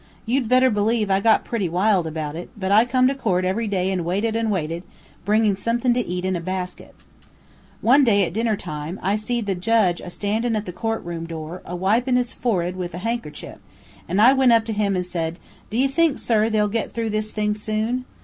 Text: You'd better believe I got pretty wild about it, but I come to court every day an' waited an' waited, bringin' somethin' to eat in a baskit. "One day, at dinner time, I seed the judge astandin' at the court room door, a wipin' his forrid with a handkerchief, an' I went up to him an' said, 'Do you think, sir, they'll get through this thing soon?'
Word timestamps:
You'd 0.25 0.49
better 0.49 0.71
believe 0.71 1.11
I 1.11 1.19
got 1.19 1.45
pretty 1.45 1.69
wild 1.69 2.07
about 2.07 2.35
it, 2.35 2.49
but 2.57 2.71
I 2.71 2.85
come 2.85 3.07
to 3.07 3.13
court 3.13 3.45
every 3.45 3.67
day 3.67 3.91
an' 3.91 4.03
waited 4.03 4.35
an' 4.35 4.49
waited, 4.49 4.81
bringin' 5.25 5.57
somethin' 5.57 5.93
to 5.93 6.03
eat 6.03 6.25
in 6.25 6.35
a 6.35 6.41
baskit. 6.41 6.95
"One 7.81 8.03
day, 8.03 8.23
at 8.25 8.33
dinner 8.33 8.55
time, 8.57 8.99
I 9.03 9.15
seed 9.15 9.45
the 9.45 9.53
judge 9.53 10.01
astandin' 10.01 10.55
at 10.55 10.65
the 10.65 10.73
court 10.73 11.03
room 11.05 11.27
door, 11.27 11.61
a 11.67 11.75
wipin' 11.75 12.15
his 12.15 12.33
forrid 12.33 12.75
with 12.77 12.95
a 12.95 13.05
handkerchief, 13.05 13.59
an' 14.09 14.19
I 14.19 14.33
went 14.33 14.53
up 14.53 14.65
to 14.65 14.73
him 14.73 14.97
an' 14.97 15.03
said, 15.03 15.37
'Do 15.69 15.77
you 15.77 15.87
think, 15.87 16.17
sir, 16.17 16.49
they'll 16.49 16.67
get 16.67 16.93
through 16.93 17.11
this 17.11 17.29
thing 17.29 17.53
soon?' 17.53 18.05